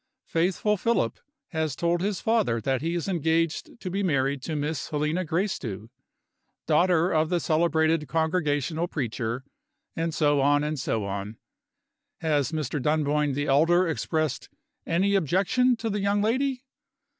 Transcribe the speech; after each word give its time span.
Faithful 0.25 0.77
Philip 0.77 1.19
has 1.49 1.75
told 1.75 2.01
his 2.01 2.21
father 2.21 2.59
that 2.59 2.81
he 2.81 2.95
is 2.95 3.07
engaged 3.07 3.79
to 3.79 3.91
be 3.91 4.01
married 4.01 4.41
to 4.41 4.55
Miss 4.55 4.89
Helena 4.89 5.23
Gracedieu, 5.23 5.91
daughter 6.65 7.11
of 7.13 7.29
the 7.29 7.39
celebrated 7.39 8.07
Congregational 8.07 8.87
preacher 8.87 9.45
and 9.95 10.11
so 10.11 10.39
on, 10.41 10.63
and 10.63 10.79
so 10.79 11.05
on. 11.05 11.37
Has 12.17 12.51
Mr. 12.51 12.81
Dunboyne 12.81 13.33
the 13.33 13.45
elder 13.45 13.87
expressed 13.87 14.49
any 14.87 15.13
objection 15.13 15.75
to 15.75 15.87
the 15.87 15.99
young 15.99 16.19
lady? 16.23 16.63